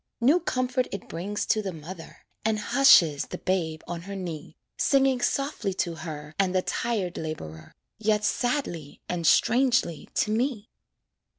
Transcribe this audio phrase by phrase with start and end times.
[0.19, 5.21] New comfort it brings to the mother, And hushes the babe on her knee, Singing
[5.21, 10.71] softly to her And the tired laborer, Yet sadly and strangely to me.